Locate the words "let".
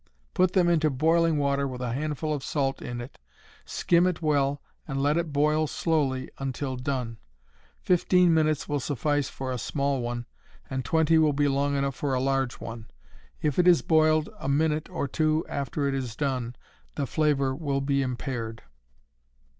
4.99-5.15